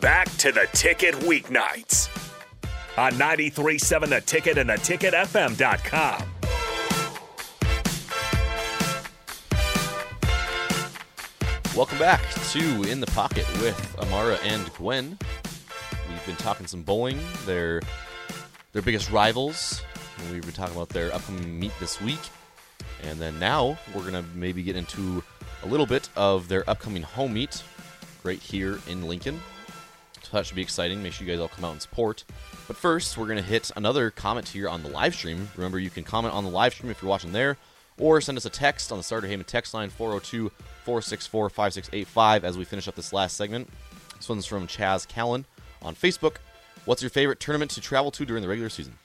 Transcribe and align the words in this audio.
Back 0.00 0.30
to 0.36 0.52
the 0.52 0.68
ticket 0.74 1.14
weeknights 1.14 2.10
on 2.98 3.12
93.7 3.14 4.10
The 4.10 4.20
Ticket 4.20 4.58
and 4.58 4.68
the 4.68 4.74
theticketfm.com. 4.74 6.22
Welcome 11.74 11.98
back 11.98 12.20
to 12.50 12.90
In 12.90 13.00
the 13.00 13.06
Pocket 13.06 13.46
with 13.62 13.96
Amara 13.98 14.36
and 14.42 14.70
Gwen. 14.74 15.18
We've 16.10 16.26
been 16.26 16.36
talking 16.36 16.66
some 16.66 16.82
bowling, 16.82 17.18
their 17.46 17.80
their 18.72 18.82
biggest 18.82 19.10
rivals. 19.10 19.80
We've 20.30 20.42
been 20.42 20.52
talking 20.52 20.76
about 20.76 20.90
their 20.90 21.14
upcoming 21.14 21.58
meet 21.58 21.72
this 21.80 22.02
week. 22.02 22.20
And 23.02 23.18
then 23.18 23.38
now 23.38 23.78
we're 23.94 24.04
gonna 24.04 24.24
maybe 24.34 24.62
get 24.62 24.76
into 24.76 25.24
a 25.62 25.66
little 25.66 25.86
bit 25.86 26.10
of 26.16 26.48
their 26.48 26.68
upcoming 26.68 27.02
home 27.02 27.32
meet 27.32 27.62
right 28.24 28.40
here 28.40 28.78
in 28.88 29.06
Lincoln. 29.06 29.40
So 30.26 30.36
that 30.36 30.46
should 30.46 30.56
be 30.56 30.62
exciting. 30.62 31.04
Make 31.04 31.12
sure 31.12 31.24
you 31.24 31.32
guys 31.32 31.40
all 31.40 31.46
come 31.46 31.64
out 31.64 31.70
and 31.70 31.80
support. 31.80 32.24
But 32.66 32.76
first, 32.76 33.16
we're 33.16 33.28
gonna 33.28 33.42
hit 33.42 33.70
another 33.76 34.10
comment 34.10 34.48
here 34.48 34.68
on 34.68 34.82
the 34.82 34.88
live 34.88 35.14
stream. 35.14 35.48
Remember, 35.54 35.78
you 35.78 35.88
can 35.88 36.02
comment 36.02 36.34
on 36.34 36.42
the 36.42 36.50
live 36.50 36.74
stream 36.74 36.90
if 36.90 37.00
you're 37.00 37.08
watching 37.08 37.30
there, 37.30 37.56
or 37.96 38.20
send 38.20 38.36
us 38.36 38.44
a 38.44 38.50
text 38.50 38.90
on 38.90 38.98
the 38.98 39.04
Starter 39.04 39.28
Heyman 39.28 39.46
text 39.46 39.72
line 39.72 39.88
402 39.88 40.50
464 40.84 41.50
5685 41.50 42.44
as 42.44 42.58
we 42.58 42.64
finish 42.64 42.88
up 42.88 42.96
this 42.96 43.12
last 43.12 43.36
segment. 43.36 43.70
This 44.16 44.28
one's 44.28 44.46
from 44.46 44.66
Chaz 44.66 45.06
Callan 45.06 45.44
on 45.80 45.94
Facebook. 45.94 46.38
What's 46.86 47.02
your 47.02 47.10
favorite 47.10 47.38
tournament 47.38 47.70
to 47.72 47.80
travel 47.80 48.10
to 48.10 48.26
during 48.26 48.42
the 48.42 48.48
regular 48.48 48.68
season? 48.68 48.98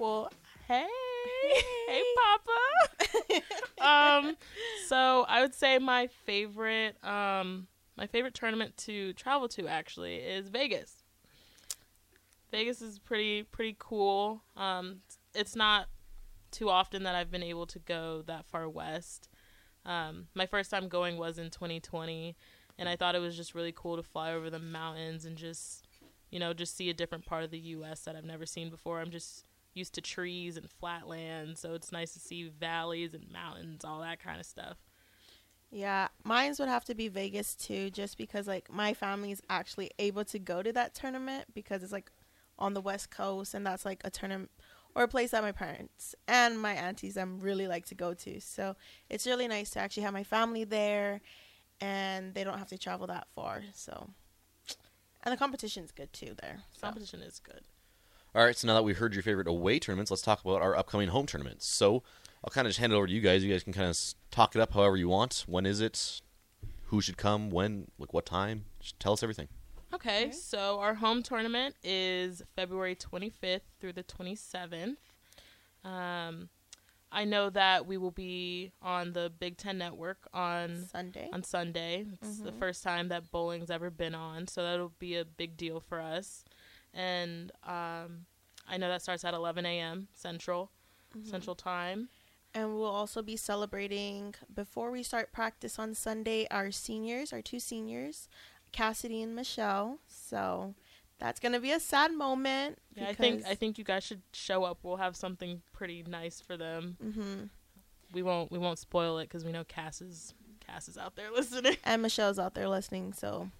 Well, 0.00 0.32
hey, 0.66 0.88
hey, 1.86 2.02
Papa. 2.16 3.40
um, 4.26 4.36
so 4.88 5.24
I 5.28 5.42
would 5.42 5.54
say 5.54 5.78
my 5.78 6.08
favorite, 6.26 6.96
um, 7.04 7.68
my 7.96 8.06
favorite 8.06 8.34
tournament 8.34 8.76
to 8.78 9.12
travel 9.14 9.48
to 9.48 9.68
actually 9.68 10.16
is 10.16 10.48
Vegas. 10.48 11.04
Vegas 12.50 12.80
is 12.82 12.98
pretty 12.98 13.42
pretty 13.42 13.76
cool. 13.78 14.42
Um, 14.56 15.00
it's 15.34 15.56
not 15.56 15.88
too 16.50 16.70
often 16.70 17.02
that 17.02 17.14
I've 17.14 17.30
been 17.30 17.42
able 17.42 17.66
to 17.66 17.78
go 17.80 18.22
that 18.26 18.46
far 18.46 18.68
west. 18.68 19.28
Um, 19.84 20.28
my 20.34 20.46
first 20.46 20.70
time 20.70 20.88
going 20.88 21.18
was 21.18 21.38
in 21.38 21.50
2020, 21.50 22.36
and 22.78 22.88
I 22.88 22.96
thought 22.96 23.14
it 23.14 23.20
was 23.20 23.36
just 23.36 23.54
really 23.54 23.72
cool 23.74 23.96
to 23.96 24.02
fly 24.02 24.32
over 24.32 24.50
the 24.50 24.58
mountains 24.58 25.24
and 25.24 25.36
just, 25.36 25.84
you 26.30 26.38
know, 26.38 26.54
just 26.54 26.76
see 26.76 26.88
a 26.90 26.94
different 26.94 27.26
part 27.26 27.44
of 27.44 27.50
the 27.50 27.58
U.S. 27.58 28.00
that 28.02 28.16
I've 28.16 28.24
never 28.24 28.46
seen 28.46 28.70
before. 28.70 29.00
I'm 29.00 29.10
just 29.10 29.44
used 29.74 29.94
to 29.94 30.00
trees 30.00 30.56
and 30.56 30.70
flatlands, 30.70 31.60
so 31.60 31.74
it's 31.74 31.92
nice 31.92 32.14
to 32.14 32.20
see 32.20 32.48
valleys 32.48 33.14
and 33.14 33.30
mountains, 33.30 33.84
all 33.84 34.00
that 34.00 34.22
kind 34.22 34.38
of 34.38 34.46
stuff. 34.46 34.78
Yeah, 35.74 36.06
mines 36.22 36.60
would 36.60 36.68
have 36.68 36.84
to 36.84 36.94
be 36.94 37.08
Vegas 37.08 37.56
too, 37.56 37.90
just 37.90 38.16
because 38.16 38.46
like 38.46 38.72
my 38.72 38.94
family's 38.94 39.42
actually 39.50 39.90
able 39.98 40.24
to 40.26 40.38
go 40.38 40.62
to 40.62 40.72
that 40.72 40.94
tournament 40.94 41.46
because 41.52 41.82
it's 41.82 41.90
like 41.90 42.12
on 42.60 42.74
the 42.74 42.80
west 42.80 43.10
coast, 43.10 43.54
and 43.54 43.66
that's 43.66 43.84
like 43.84 44.00
a 44.04 44.10
tournament 44.10 44.52
or 44.94 45.02
a 45.02 45.08
place 45.08 45.32
that 45.32 45.42
my 45.42 45.50
parents 45.50 46.14
and 46.28 46.60
my 46.60 46.74
aunties 46.74 47.18
um 47.18 47.40
really 47.40 47.66
like 47.66 47.86
to 47.86 47.96
go 47.96 48.14
to. 48.14 48.40
So 48.40 48.76
it's 49.10 49.26
really 49.26 49.48
nice 49.48 49.70
to 49.70 49.80
actually 49.80 50.04
have 50.04 50.12
my 50.12 50.22
family 50.22 50.62
there, 50.62 51.20
and 51.80 52.34
they 52.34 52.44
don't 52.44 52.58
have 52.58 52.68
to 52.68 52.78
travel 52.78 53.08
that 53.08 53.26
far. 53.34 53.64
So, 53.74 54.10
and 55.24 55.32
the 55.32 55.36
competition's 55.36 55.90
good 55.90 56.12
too 56.12 56.36
there. 56.40 56.60
So. 56.70 56.86
Competition 56.86 57.20
is 57.20 57.40
good. 57.40 57.62
All 58.32 58.44
right, 58.44 58.56
so 58.56 58.68
now 58.68 58.74
that 58.74 58.84
we've 58.84 58.98
heard 58.98 59.14
your 59.14 59.24
favorite 59.24 59.48
away 59.48 59.80
tournaments, 59.80 60.12
let's 60.12 60.22
talk 60.22 60.44
about 60.44 60.62
our 60.62 60.76
upcoming 60.76 61.08
home 61.08 61.26
tournaments. 61.26 61.66
So 61.66 62.04
I'll 62.44 62.50
kind 62.50 62.66
of 62.66 62.70
just 62.70 62.78
hand 62.78 62.92
it 62.92 62.96
over 62.96 63.06
to 63.06 63.12
you 63.12 63.22
guys. 63.22 63.42
You 63.42 63.50
guys 63.50 63.62
can 63.62 63.72
kind 63.72 63.88
of 63.88 63.98
talk 64.30 64.54
it 64.54 64.60
up 64.60 64.74
however 64.74 64.98
you 64.98 65.08
want. 65.08 65.44
When 65.48 65.64
is 65.64 65.80
it? 65.80 66.20
Who 66.88 67.00
should 67.00 67.16
come? 67.16 67.48
When? 67.48 67.90
Like 67.98 68.12
what 68.12 68.26
time? 68.26 68.66
Just 68.80 69.00
tell 69.00 69.14
us 69.14 69.22
everything. 69.22 69.48
Okay, 69.94 70.30
so 70.32 70.80
our 70.80 70.94
home 70.94 71.22
tournament 71.22 71.76
is 71.82 72.42
February 72.54 72.96
25th 72.96 73.60
through 73.80 73.94
the 73.94 74.02
27th. 74.02 74.96
Um, 75.84 76.50
I 77.10 77.24
know 77.24 77.48
that 77.50 77.86
we 77.86 77.96
will 77.96 78.10
be 78.10 78.72
on 78.82 79.12
the 79.12 79.32
Big 79.38 79.56
Ten 79.56 79.78
Network 79.78 80.18
on 80.34 80.86
Sunday. 80.90 81.30
on 81.32 81.44
Sunday. 81.44 82.04
It's 82.20 82.40
the 82.40 82.52
first 82.52 82.82
time 82.82 83.08
that 83.08 83.30
bowling's 83.30 83.70
ever 83.70 83.88
been 83.88 84.14
on, 84.14 84.48
so 84.48 84.62
that'll 84.62 84.92
be 84.98 85.16
a 85.16 85.24
big 85.24 85.56
deal 85.56 85.80
for 85.80 86.00
us. 86.00 86.44
And 86.92 87.52
um, 87.62 88.26
I 88.68 88.76
know 88.76 88.88
that 88.88 89.00
starts 89.00 89.24
at 89.24 89.32
11 89.32 89.64
a.m. 89.64 90.08
Central 90.12 90.70
Central 91.24 91.54
Time. 91.54 92.08
And 92.54 92.74
we'll 92.76 92.84
also 92.84 93.20
be 93.20 93.36
celebrating 93.36 94.34
before 94.54 94.90
we 94.92 95.02
start 95.02 95.32
practice 95.32 95.78
on 95.78 95.94
Sunday 95.94 96.46
our 96.50 96.70
seniors, 96.70 97.32
our 97.32 97.42
two 97.42 97.58
seniors, 97.58 98.28
Cassidy 98.70 99.22
and 99.22 99.34
Michelle. 99.34 99.98
So 100.06 100.74
that's 101.18 101.40
gonna 101.40 101.58
be 101.58 101.72
a 101.72 101.80
sad 101.80 102.12
moment. 102.12 102.78
Yeah, 102.94 103.08
I 103.08 103.12
think 103.14 103.44
I 103.44 103.54
think 103.56 103.76
you 103.76 103.82
guys 103.84 104.04
should 104.04 104.22
show 104.32 104.62
up. 104.62 104.78
We'll 104.84 104.98
have 104.98 105.16
something 105.16 105.62
pretty 105.72 106.04
nice 106.06 106.40
for 106.40 106.56
them. 106.56 106.96
hmm 107.02 107.44
We 108.12 108.22
won't 108.22 108.52
we 108.52 108.58
won't 108.58 108.78
spoil 108.78 109.18
it 109.18 109.24
because 109.24 109.44
we 109.44 109.50
know 109.50 109.64
Cass 109.64 110.00
is 110.00 110.32
Cass 110.64 110.88
is 110.88 110.96
out 110.96 111.16
there 111.16 111.30
listening. 111.34 111.76
and 111.84 112.02
Michelle's 112.02 112.38
out 112.38 112.54
there 112.54 112.68
listening, 112.68 113.12
so 113.14 113.50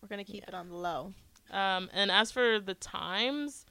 we're 0.00 0.08
gonna 0.08 0.24
keep 0.24 0.44
it 0.46 0.54
on 0.54 0.68
the 0.68 0.76
low. 0.76 1.12
Um, 1.50 1.90
and 1.92 2.12
as 2.12 2.30
for 2.30 2.60
the 2.60 2.74
times, 2.74 3.66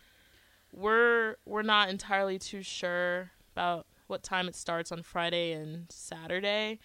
we're 0.74 1.38
we're 1.46 1.62
not 1.62 1.88
entirely 1.90 2.38
too 2.38 2.62
sure 2.64 3.32
about 3.54 3.86
what 4.10 4.24
time 4.24 4.48
it 4.48 4.56
starts 4.56 4.92
on 4.92 5.04
Friday 5.04 5.52
and 5.52 5.86
Saturday. 5.90 6.80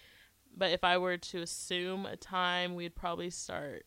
But 0.55 0.71
if 0.71 0.83
I 0.83 0.97
were 0.97 1.17
to 1.17 1.41
assume 1.41 2.05
a 2.05 2.15
time, 2.15 2.75
we'd 2.75 2.95
probably 2.95 3.29
start 3.29 3.85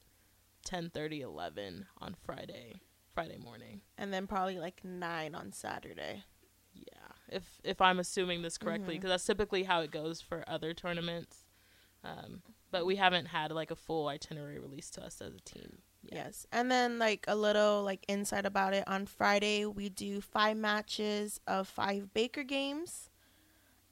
10:30, 0.67 1.21
11 1.21 1.87
on 1.99 2.15
Friday, 2.15 2.81
Friday 3.15 3.39
morning. 3.39 3.81
And 3.97 4.13
then 4.13 4.27
probably 4.27 4.59
like 4.59 4.85
nine 4.85 5.35
on 5.35 5.53
Saturday. 5.53 6.25
Yeah, 6.75 7.13
if 7.29 7.61
if 7.65 7.81
I'm 7.81 7.99
assuming 7.99 8.43
this 8.43 8.59
correctly, 8.59 8.97
because 8.97 9.11
that's 9.11 9.25
typically 9.25 9.63
how 9.63 9.81
it 9.81 9.91
goes 9.91 10.21
for 10.21 10.45
other 10.47 10.75
tournaments. 10.75 11.45
Um, 12.05 12.43
but 12.71 12.87
we 12.87 12.97
haven't 12.97 13.27
had 13.27 13.51
like 13.53 13.71
a 13.71 13.77
full 13.77 14.09
itinerary 14.09 14.59
released 14.59 14.95
to 14.95 15.05
us 15.05 15.21
as 15.21 15.35
a 15.35 15.41
team. 15.41 15.79
yet. 16.03 16.27
Yes. 16.27 16.47
And 16.53 16.71
then 16.71 16.99
like 16.99 17.25
a 17.29 17.35
little 17.35 17.83
like 17.83 18.05
insight 18.09 18.47
about 18.47 18.75
it 18.75 18.85
on 18.87 19.07
Friday 19.07 19.65
we 19.65 19.89
do 19.89 20.21
five 20.21 20.57
matches 20.57 21.41
of 21.47 21.67
five 21.67 22.13
Baker 22.13 22.43
games. 22.43 23.11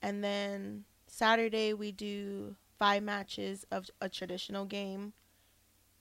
And 0.06 0.22
then 0.22 0.84
Saturday 1.08 1.74
we 1.74 1.90
do 1.90 2.54
five 2.78 3.02
matches 3.02 3.66
of 3.72 3.90
a 4.00 4.08
traditional 4.08 4.64
game. 4.64 5.14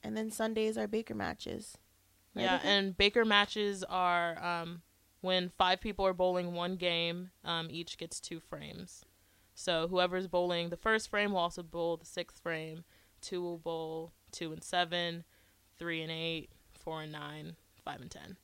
And 0.02 0.16
then 0.16 0.30
Sundays 0.30 0.78
are 0.78 0.86
Baker 0.86 1.14
matches. 1.14 1.76
Right, 2.34 2.42
Yeah, 2.42 2.56
Baker? 2.58 2.68
and 2.68 2.96
Baker 2.96 3.24
matches 3.24 3.82
are 3.82 4.40
um, 4.44 4.82
when 5.22 5.50
five 5.58 5.80
people 5.80 6.06
are 6.06 6.12
bowling 6.12 6.52
one 6.52 6.76
game, 6.76 7.30
um, 7.44 7.66
each 7.68 7.98
gets 7.98 8.20
two 8.20 8.38
frames. 8.38 9.04
So 9.56 9.88
whoever's 9.88 10.28
bowling 10.28 10.68
the 10.68 10.76
first 10.76 11.10
frame 11.10 11.32
will 11.32 11.40
also 11.40 11.64
bowl 11.64 11.96
the 11.96 12.06
sixth 12.06 12.38
frame. 12.40 12.84
Two 13.20 13.42
will 13.42 13.58
bowl 13.58 14.12
two 14.30 14.52
and 14.52 14.62
seven, 14.62 15.24
three 15.80 16.00
and 16.02 16.12
eight, 16.12 16.50
four 16.78 17.02
and 17.02 17.10
nine, 17.10 17.56
five 17.84 18.00
and 18.00 18.10
ten. 18.10 18.36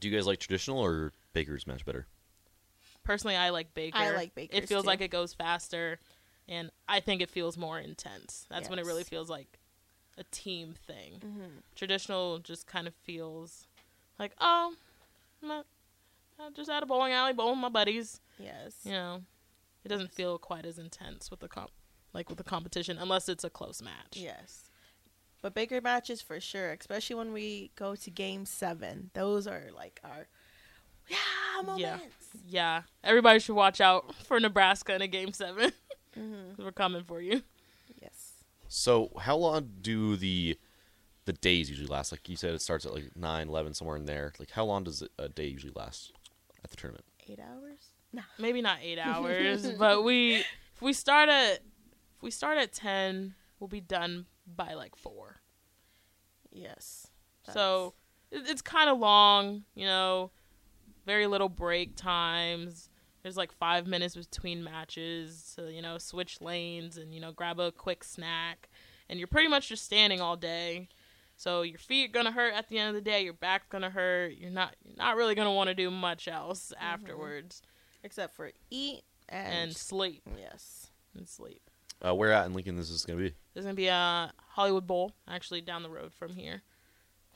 Do 0.00 0.08
you 0.08 0.16
guys 0.16 0.26
like 0.26 0.40
traditional 0.40 0.80
or 0.80 1.12
Baker's 1.34 1.68
match 1.68 1.84
better? 1.84 2.08
Personally, 3.04 3.36
I 3.36 3.50
like 3.50 3.74
Baker. 3.74 3.98
I 3.98 4.10
like 4.10 4.34
Baker. 4.34 4.56
It 4.56 4.68
feels 4.68 4.84
too. 4.84 4.88
like 4.88 5.00
it 5.00 5.10
goes 5.10 5.34
faster, 5.34 5.98
and 6.48 6.70
I 6.88 7.00
think 7.00 7.20
it 7.20 7.30
feels 7.30 7.56
more 7.56 7.78
intense. 7.78 8.46
That's 8.50 8.68
when 8.68 8.78
it 8.78 8.86
really 8.86 9.04
feels 9.04 9.28
like 9.28 9.58
a 10.18 10.24
team 10.24 10.74
thing. 10.86 11.14
Mm-hmm. 11.18 11.58
Traditional 11.74 12.38
just 12.38 12.66
kind 12.66 12.86
of 12.86 12.94
feels 12.94 13.66
like, 14.18 14.32
oh, 14.40 14.74
I'm 15.42 15.50
at, 15.50 15.66
I'm 16.40 16.54
just 16.54 16.70
at 16.70 16.82
a 16.82 16.86
bowling 16.86 17.12
alley 17.12 17.32
bowling 17.32 17.56
with 17.56 17.62
my 17.62 17.68
buddies. 17.68 18.20
Yes. 18.38 18.74
You 18.84 18.92
know, 18.92 19.22
it 19.84 19.88
doesn't 19.88 20.12
feel 20.12 20.38
quite 20.38 20.64
as 20.64 20.78
intense 20.78 21.30
with 21.30 21.40
the 21.40 21.48
comp, 21.48 21.70
like 22.12 22.28
with 22.28 22.38
the 22.38 22.44
competition, 22.44 22.96
unless 22.98 23.28
it's 23.28 23.44
a 23.44 23.50
close 23.50 23.82
match. 23.82 24.16
Yes. 24.16 24.70
But 25.42 25.54
Baker 25.54 25.82
matches 25.82 26.22
for 26.22 26.40
sure, 26.40 26.70
especially 26.72 27.16
when 27.16 27.32
we 27.34 27.70
go 27.76 27.94
to 27.96 28.10
game 28.10 28.46
seven. 28.46 29.10
Those 29.12 29.46
are 29.46 29.64
like 29.76 30.00
our 30.02 30.26
yeah 31.08 31.62
moments. 31.62 31.80
Yeah. 31.80 31.98
Yeah, 32.46 32.82
everybody 33.04 33.38
should 33.38 33.54
watch 33.54 33.80
out 33.80 34.14
for 34.26 34.38
Nebraska 34.40 34.94
in 34.94 35.02
a 35.02 35.06
game 35.06 35.32
seven. 35.32 35.72
Mm-hmm. 36.18 36.62
We're 36.62 36.72
coming 36.72 37.04
for 37.04 37.20
you. 37.20 37.42
Yes. 38.02 38.32
So 38.68 39.10
how 39.20 39.36
long 39.36 39.70
do 39.80 40.16
the 40.16 40.58
the 41.26 41.32
days 41.32 41.70
usually 41.70 41.86
last? 41.88 42.12
Like 42.12 42.28
you 42.28 42.36
said, 42.36 42.52
it 42.54 42.60
starts 42.60 42.84
at 42.84 42.92
like 42.92 43.16
9, 43.16 43.48
11, 43.48 43.74
somewhere 43.74 43.96
in 43.96 44.04
there. 44.04 44.32
Like 44.38 44.50
how 44.50 44.64
long 44.64 44.84
does 44.84 45.02
a 45.18 45.28
day 45.28 45.46
usually 45.46 45.72
last 45.74 46.12
at 46.64 46.70
the 46.70 46.76
tournament? 46.76 47.04
Eight 47.28 47.40
hours? 47.40 47.78
Nah. 48.12 48.22
maybe 48.38 48.60
not 48.60 48.78
eight 48.82 48.98
hours, 49.02 49.66
but 49.78 50.04
we 50.04 50.36
if 50.74 50.82
we 50.82 50.92
start 50.92 51.28
at 51.28 51.54
if 52.16 52.22
we 52.22 52.30
start 52.30 52.58
at 52.58 52.72
ten, 52.72 53.34
we'll 53.58 53.68
be 53.68 53.80
done 53.80 54.26
by 54.46 54.74
like 54.74 54.96
four. 54.96 55.36
Yes. 56.52 57.08
So 57.52 57.94
it- 58.30 58.48
it's 58.48 58.62
kind 58.62 58.88
of 58.90 58.98
long, 58.98 59.64
you 59.74 59.86
know, 59.86 60.30
very 61.04 61.26
little 61.26 61.48
break 61.48 61.96
times. 61.96 62.88
There's 63.22 63.36
like 63.36 63.52
five 63.52 63.86
minutes 63.86 64.14
between 64.16 64.62
matches 64.62 65.54
to 65.56 65.72
you 65.72 65.82
know 65.82 65.98
switch 65.98 66.40
lanes 66.40 66.96
and 66.96 67.14
you 67.14 67.20
know 67.20 67.32
grab 67.32 67.58
a 67.60 67.72
quick 67.72 68.04
snack, 68.04 68.68
and 69.08 69.18
you're 69.18 69.28
pretty 69.28 69.48
much 69.48 69.68
just 69.68 69.84
standing 69.84 70.20
all 70.20 70.36
day. 70.36 70.88
So 71.36 71.62
your 71.62 71.78
feet 71.78 72.10
are 72.10 72.12
gonna 72.12 72.32
hurt 72.32 72.54
at 72.54 72.68
the 72.68 72.78
end 72.78 72.90
of 72.90 72.94
the 72.94 73.10
day. 73.10 73.24
Your 73.24 73.32
back's 73.32 73.66
gonna 73.68 73.90
hurt. 73.90 74.34
You're 74.36 74.50
not 74.50 74.76
you're 74.84 74.96
not 74.96 75.16
really 75.16 75.34
gonna 75.34 75.52
want 75.52 75.68
to 75.68 75.74
do 75.74 75.90
much 75.90 76.28
else 76.28 76.72
afterwards 76.80 77.62
Except 78.04 78.36
for 78.36 78.50
eat 78.70 79.02
and, 79.30 79.54
and 79.54 79.76
sleep 79.76 80.22
yes. 80.38 80.90
and 81.16 81.26
sleep. 81.26 81.62
Uh, 82.06 82.14
where 82.14 82.32
at 82.32 82.44
in 82.44 82.52
Lincoln 82.52 82.76
this 82.76 82.90
is 82.90 83.06
going 83.06 83.18
to 83.18 83.24
be? 83.24 83.34
There's 83.54 83.64
gonna 83.64 83.74
be 83.74 83.86
a 83.86 84.30
Hollywood 84.50 84.86
Bowl 84.86 85.12
actually 85.26 85.62
down 85.62 85.82
the 85.82 85.88
road 85.88 86.12
from 86.12 86.34
here. 86.34 86.62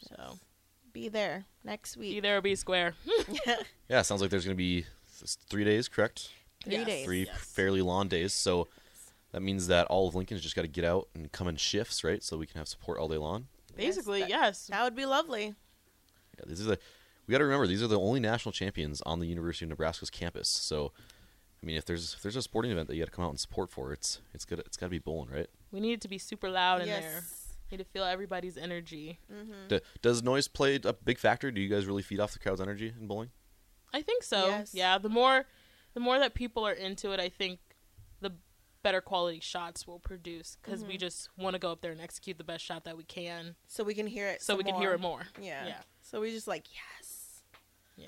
So 0.01 0.39
Be 0.93 1.09
there 1.09 1.45
next 1.65 1.97
week. 1.97 2.13
be 2.15 2.21
there 2.21 2.39
or 2.39 2.41
be 2.41 2.55
square. 2.57 2.95
Yeah, 3.89 4.03
sounds 4.03 4.21
like 4.21 4.31
there's 4.31 4.45
going 4.45 4.57
to 4.57 4.59
be 4.59 4.85
three 5.49 5.65
days, 5.65 5.89
correct? 5.89 6.31
Three 6.65 6.75
Yes. 6.75 6.87
days. 6.87 7.05
Three 7.07 7.25
Yes. 7.27 7.39
fairly 7.39 7.81
long 7.83 8.09
days. 8.09 8.33
So 8.35 8.69
that 9.33 9.41
means 9.41 9.67
that 9.69 9.87
all 9.87 10.09
of 10.09 10.15
Lincoln's 10.15 10.43
just 10.43 10.55
got 10.57 10.63
to 10.63 10.69
get 10.69 10.85
out 10.85 11.09
and 11.15 11.31
come 11.33 11.49
in 11.49 11.57
shifts, 11.57 12.05
right? 12.05 12.23
So 12.23 12.37
we 12.37 12.47
can 12.47 12.59
have 12.59 12.69
support 12.69 12.99
all 12.99 13.09
day 13.09 13.17
long. 13.17 13.47
Basically, 13.77 14.21
that- 14.21 14.29
yes. 14.29 14.67
That 14.67 14.83
would 14.85 14.95
be 14.97 15.07
lovely. 15.07 15.55
Yeah, 16.39 16.45
these 16.47 16.61
are 16.61 16.65
the. 16.71 16.79
We 17.27 17.33
got 17.33 17.39
to 17.39 17.45
remember 17.45 17.67
these 17.67 17.83
are 17.83 17.87
the 17.89 17.99
only 17.99 18.21
national 18.21 18.53
champions 18.53 19.03
on 19.03 19.21
the 19.21 19.27
University 19.27 19.65
of 19.65 19.69
Nebraska's 19.71 20.09
campus. 20.11 20.49
So, 20.49 20.93
I 21.63 21.67
mean, 21.67 21.77
if 21.77 21.85
there's 21.85 22.15
if 22.15 22.23
there's 22.23 22.37
a 22.37 22.43
sporting 22.43 22.71
event 22.73 22.89
that 22.89 22.95
you 22.97 23.03
got 23.03 23.11
to 23.11 23.15
come 23.17 23.25
out 23.25 23.31
and 23.31 23.41
support 23.41 23.71
for, 23.71 23.93
it's 23.93 24.21
it's 24.35 24.45
good. 24.45 24.59
It's 24.61 24.77
got 24.77 24.87
to 24.87 24.91
be 24.91 24.99
bowling, 24.99 25.31
right? 25.31 25.49
We 25.73 25.81
need 25.81 25.93
it 25.95 26.01
to 26.03 26.09
be 26.09 26.19
super 26.19 26.49
loud 26.51 26.81
in 26.83 26.89
there. 26.89 27.23
Need 27.71 27.79
to 27.79 27.85
feel 27.85 28.05
everybody's 28.05 28.57
energy. 28.57 29.19
Mm-hmm. 29.33 29.69
D- 29.69 29.81
does 30.03 30.23
noise 30.23 30.49
play 30.49 30.79
a 30.85 30.93
big 30.93 31.19
factor? 31.19 31.51
Do 31.51 31.61
you 31.61 31.69
guys 31.69 31.87
really 31.87 32.03
feed 32.03 32.21
off 32.21 32.33
the 32.33 32.39
crowd's 32.39 32.61
energy 32.61 32.93
in 32.99 33.07
bowling? 33.07 33.31
I 33.93 34.03
think 34.03 34.23
so. 34.23 34.49
Yes. 34.49 34.73
Yeah, 34.75 34.99
the 34.99 35.09
more 35.09 35.45
the 35.95 36.01
more 36.01 36.19
that 36.19 36.35
people 36.35 36.67
are 36.67 36.73
into 36.73 37.13
it, 37.13 37.21
I 37.21 37.29
think 37.29 37.59
the 38.21 38.33
better 38.83 39.01
quality 39.01 39.41
shots 39.41 39.87
we'll 39.87 39.99
produce 39.99 40.57
because 40.63 40.85
we 40.85 40.97
just 40.97 41.29
want 41.37 41.55
to 41.55 41.59
go 41.59 41.73
up 41.73 41.81
there 41.81 41.93
and 41.93 42.01
execute 42.01 42.39
the 42.39 42.45
best 42.45 42.65
shot 42.65 42.85
that 42.85 42.97
we 42.97 43.05
can, 43.05 43.55
So 43.67 43.83
we 43.85 43.95
can 43.95 44.07
hear 44.07 44.29
it. 44.29 44.41
so 44.43 44.53
some 44.53 44.59
we 44.59 44.65
can 44.65 44.75
more. 44.75 44.81
hear 44.83 44.93
it 44.93 45.01
more. 45.01 45.23
Yeah. 45.41 45.67
Yeah. 45.67 45.81
So 46.03 46.21
we 46.21 46.31
just 46.31 46.47
like 46.49 46.67
yes. 46.73 47.43
Yeah. 47.97 48.07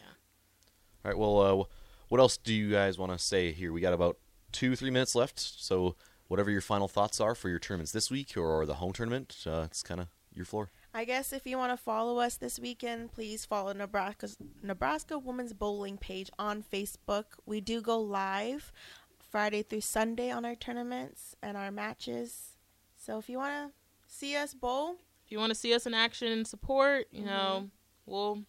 All 1.04 1.10
right. 1.10 1.18
Well, 1.18 1.40
uh, 1.40 1.64
what 2.08 2.20
else 2.20 2.36
do 2.36 2.52
you 2.54 2.70
guys 2.70 2.98
want 2.98 3.12
to 3.12 3.18
say 3.18 3.52
here? 3.52 3.72
We 3.72 3.80
got 3.80 3.92
about 3.94 4.18
two, 4.52 4.76
three 4.76 4.90
minutes 4.90 5.14
left. 5.14 5.38
So, 5.38 5.96
whatever 6.31 6.49
your 6.49 6.61
final 6.61 6.87
thoughts 6.87 7.21
are 7.21 7.35
for 7.35 7.49
your 7.49 7.59
tournaments 7.59 7.91
this 7.91 8.09
week 8.09 8.37
or 8.37 8.65
the 8.65 8.75
home 8.75 8.93
tournament, 8.93 9.37
uh, 9.49 9.62
it's 9.65 9.82
kind 9.82 10.00
of 10.00 10.06
your 10.32 10.44
floor. 10.44 10.71
I 10.94 11.05
guess 11.05 11.32
if 11.32 11.44
you 11.44 11.59
want 11.59 11.73
to 11.73 11.77
follow 11.77 12.21
us 12.21 12.37
this 12.37 12.56
weekend, 12.61 13.12
please 13.12 13.44
follow 13.44 13.73
Nebraska's 13.73 14.37
Nebraska 14.62 15.19
Women's 15.19 15.53
Bowling 15.53 15.99
page 15.99 16.31
on 16.38 16.62
Facebook. 16.62 17.25
We 17.47 17.61
do 17.61 17.81
go 17.81 17.99
live 18.00 18.73
Friday 19.19 19.65
through 19.65 19.81
Sunday 19.81 20.31
on 20.31 20.44
our 20.44 20.55
tournaments 20.55 21.35
and 21.43 21.56
our 21.56 21.73
matches. 21.73 22.56
So 22.97 23.19
if 23.19 23.29
you 23.29 23.38
want 23.38 23.53
to 23.53 23.73
see 24.06 24.37
us 24.37 24.55
bowl, 24.55 24.99
If 25.27 25.32
you 25.32 25.38
want 25.38 25.50
to 25.50 25.59
see 25.59 25.75
us 25.75 25.85
in 25.85 25.94
action 25.94 26.29
and 26.31 26.47
support, 26.47 27.09
you 27.11 27.25
know, 27.25 27.71
we'll 28.06 28.44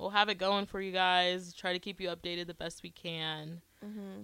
we'll 0.00 0.10
have 0.10 0.28
it 0.28 0.38
going 0.38 0.66
for 0.66 0.80
you 0.80 0.92
guys. 0.92 1.52
Try 1.52 1.72
to 1.72 1.78
keep 1.78 2.00
you 2.00 2.08
updated 2.08 2.46
the 2.46 2.54
best 2.54 2.82
we 2.82 2.90
can, 2.90 3.60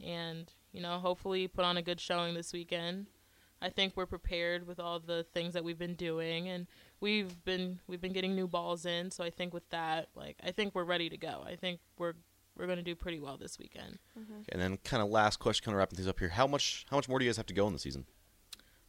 and 0.04 0.52
you 0.72 0.80
know, 0.80 0.98
hopefully 0.98 1.46
put 1.48 1.64
on 1.64 1.76
a 1.76 1.82
good 1.82 2.00
showing 2.00 2.34
this 2.34 2.52
weekend. 2.52 3.06
I 3.62 3.70
think 3.70 3.94
we're 3.96 4.06
prepared 4.06 4.66
with 4.66 4.78
all 4.78 5.00
the 5.00 5.24
things 5.32 5.54
that 5.54 5.64
we've 5.64 5.78
been 5.78 5.94
doing, 5.94 6.48
and 6.48 6.66
we've 7.00 7.42
been 7.44 7.78
we've 7.86 8.00
been 8.00 8.12
getting 8.12 8.34
new 8.34 8.46
balls 8.48 8.84
in. 8.86 9.10
So 9.10 9.24
I 9.24 9.30
think 9.30 9.54
with 9.54 9.68
that, 9.70 10.08
like, 10.14 10.36
I 10.44 10.50
think 10.50 10.74
we're 10.74 10.84
ready 10.84 11.08
to 11.08 11.16
go. 11.16 11.42
I 11.46 11.56
think 11.56 11.80
we're 11.98 12.14
we're 12.56 12.66
going 12.66 12.78
to 12.78 12.82
do 12.82 12.94
pretty 12.94 13.20
well 13.20 13.36
this 13.36 13.58
weekend. 13.58 13.98
And 14.50 14.60
then, 14.60 14.78
kind 14.78 15.02
of 15.02 15.10
last 15.10 15.38
question, 15.38 15.64
kind 15.64 15.74
of 15.74 15.78
wrapping 15.78 15.96
things 15.96 16.08
up 16.08 16.18
here. 16.18 16.30
How 16.30 16.46
much 16.46 16.86
how 16.90 16.96
much 16.96 17.08
more 17.08 17.18
do 17.18 17.24
you 17.24 17.30
guys 17.30 17.36
have 17.36 17.46
to 17.46 17.54
go 17.54 17.66
in 17.66 17.72
the 17.72 17.78
season? 17.78 18.04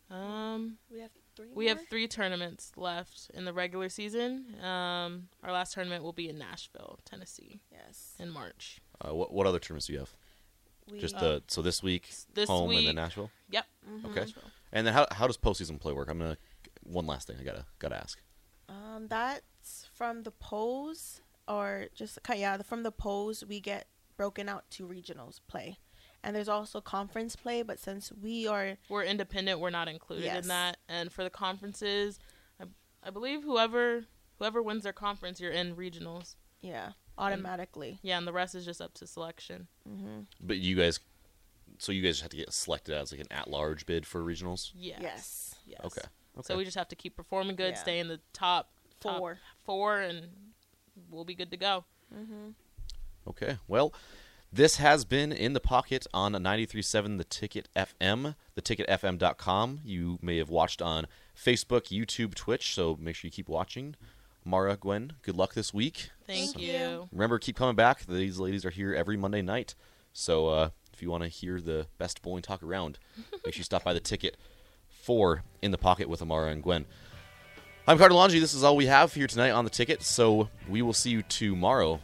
Um, 0.10 0.78
we 0.92 1.00
have 1.00 1.12
three. 1.38 1.48
We 1.54 1.68
have 1.68 1.80
three 1.89 2.07
tournaments 2.07 2.72
left 2.75 3.31
in 3.34 3.45
the 3.45 3.54
regular 3.54 3.88
season. 3.89 4.56
Um, 4.62 5.30
our 5.44 5.51
last 5.54 5.74
tournament 5.74 6.04
will 6.04 6.13
be 6.13 6.28
in 6.30 6.38
Nashville, 6.38 7.00
Tennessee, 7.06 7.62
Yes. 7.72 8.16
in 8.19 8.30
March. 8.30 8.81
Uh, 9.00 9.13
what 9.16 9.31
what 9.34 9.48
other 9.48 9.60
tournaments 9.60 9.88
do 9.88 9.94
you 9.94 10.00
have? 10.00 10.16
We, 10.92 11.00
Just 11.00 11.16
Uh, 11.16 11.19
the 11.22 11.44
so 11.48 11.62
this 11.62 11.81
week 11.84 12.10
This 12.34 12.50
home 12.50 12.69
week, 12.69 12.80
and 12.80 12.88
then 12.89 12.95
Nashville. 12.95 13.31
Yep. 13.51 13.66
Okay. 14.06 14.19
Nashville. 14.22 14.44
And 14.72 14.86
then 14.86 14.94
how 14.94 15.07
how 15.12 15.28
does 15.28 15.38
postseason 15.38 15.80
play 15.80 15.94
work? 15.94 16.10
I'm 16.10 16.18
gonna 16.19 16.38
one 16.84 17.06
last 17.06 17.28
thing 17.28 17.38
I 17.40 17.44
gotta 17.44 17.66
gotta 17.80 17.95
ask. 17.98 18.22
Um, 18.69 19.07
that's 19.07 19.88
from 19.94 20.24
the 20.24 20.31
pose, 20.31 21.22
or 21.48 21.88
just 21.94 22.19
yeah, 22.36 22.57
from 22.63 22.83
the 22.83 22.92
pose 22.92 23.45
we 23.45 23.60
get 23.60 23.88
broken 24.18 24.50
out 24.50 24.69
to 24.72 24.88
regionals 24.88 25.40
play, 25.48 25.78
and 26.24 26.36
there's 26.36 26.50
also 26.50 26.81
conference 26.81 27.36
play. 27.36 27.62
But 27.62 27.80
since 27.80 28.12
we 28.12 28.48
are 28.48 28.78
We're 28.90 29.04
independent. 29.04 29.60
We're 29.60 29.69
not 29.69 29.88
included 29.88 30.25
Yes. 30.25 30.44
in 30.44 30.48
that. 30.50 30.78
And 30.90 31.12
for 31.12 31.24
the 31.24 31.30
conferences, 31.30 32.19
I, 32.62 32.66
I 33.04 33.10
believe 33.10 33.44
whoever 33.44 34.06
whoever 34.40 34.62
wins 34.62 34.84
their 34.84 34.94
conference, 34.94 35.40
you're 35.42 35.52
in 35.52 35.75
regionals. 35.75 36.36
yeah 36.62 36.92
automatically, 37.19 37.98
Yeah, 38.04 38.19
and 38.19 38.28
the 38.28 38.31
rest 38.34 38.54
is 38.54 38.64
just 38.64 38.80
up 38.80 38.94
to 38.96 39.08
selection. 39.08 39.68
Mm-hmm. 39.90 40.19
But 40.40 40.58
you 40.58 40.75
guys, 40.75 41.00
so 41.80 41.92
you 41.92 42.04
guys 42.04 42.22
have 42.22 42.30
to 42.30 42.38
get 42.38 42.54
selected 42.54 42.94
as 42.96 43.12
like 43.12 43.19
an 43.22 43.28
at 43.31 43.48
large 43.50 43.88
bid 43.88 44.06
for 44.06 44.22
regionals. 44.22 44.72
Yes. 44.75 45.00
Yes. 45.02 45.56
Yes. 45.66 45.80
Okay. 45.84 46.02
Okay. 46.38 46.44
So 46.44 46.56
we 46.58 46.64
just 46.64 46.78
have 46.78 46.88
to 46.90 46.96
keep 46.96 47.16
performing 47.16 47.56
good, 47.56 47.72
Yeah. 47.74 47.80
stay 47.81 48.00
in 48.00 48.08
the 48.08 48.19
top 48.34 48.69
top 49.00 49.18
Four. 49.18 49.40
four, 49.66 50.00
and 50.00 50.28
we'll 51.10 51.25
be 51.25 51.34
good 51.34 51.50
to 51.50 51.58
go. 51.58 51.86
Mm-hmm. 52.16 52.50
Okay. 53.30 53.58
Well, 53.68 53.94
this 54.51 54.77
has 54.77 55.05
been 55.05 55.31
in 55.31 55.53
the 55.53 55.59
pocket 55.59 56.07
on 56.13 56.33
93.7 56.33 57.17
The 57.17 57.23
Ticket 57.23 57.67
FM, 57.75 58.35
theticketfm.com. 58.55 59.81
You 59.83 60.19
may 60.21 60.38
have 60.38 60.49
watched 60.49 60.81
on 60.81 61.07
Facebook, 61.35 61.88
YouTube, 61.88 62.33
Twitch, 62.33 62.73
so 62.73 62.97
make 62.99 63.15
sure 63.15 63.27
you 63.27 63.31
keep 63.31 63.49
watching. 63.49 63.95
Mara, 64.45 64.77
Gwen, 64.77 65.13
good 65.21 65.35
luck 65.35 65.53
this 65.53 65.73
week. 65.73 66.11
Thank, 66.25 66.53
Thank 66.53 66.61
you. 66.61 66.73
you. 66.73 67.09
Remember, 67.11 67.38
keep 67.38 67.57
coming 67.57 67.75
back. 67.75 68.05
These 68.05 68.39
ladies 68.39 68.65
are 68.65 68.69
here 68.69 68.94
every 68.94 69.17
Monday 69.17 69.41
night. 69.41 69.75
So 70.13 70.47
uh, 70.47 70.69
if 70.94 71.01
you 71.01 71.11
want 71.11 71.23
to 71.23 71.29
hear 71.29 71.59
the 71.59 71.88
best 71.97 72.21
bowling 72.21 72.41
talk 72.41 72.63
around, 72.63 72.99
make 73.45 73.53
sure 73.53 73.59
you 73.59 73.63
stop 73.63 73.83
by 73.83 73.94
the 73.94 73.99
ticket 73.99 74.38
for 74.89 75.44
In 75.61 75.71
the 75.71 75.77
Pocket 75.77 76.07
with 76.07 76.21
Amara 76.21 76.51
and 76.51 76.63
Gwen. 76.63 76.85
I'm 77.85 77.97
Carter 77.97 78.15
Longy. 78.15 78.39
This 78.39 78.53
is 78.53 78.63
all 78.63 78.75
we 78.77 78.85
have 78.85 79.13
here 79.13 79.27
tonight 79.27 79.51
on 79.51 79.65
the 79.65 79.69
ticket. 79.69 80.01
So 80.03 80.49
we 80.69 80.81
will 80.81 80.94
see 80.94 81.09
you 81.09 81.21
tomorrow 81.21 81.99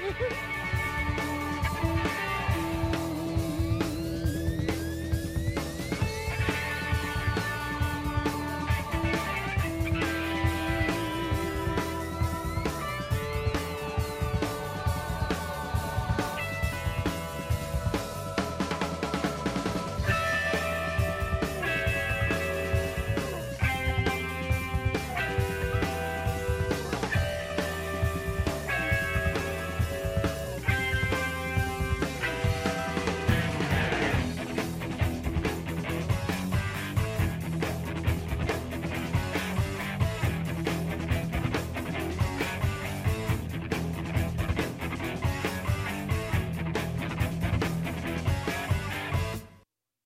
Música 0.00 0.68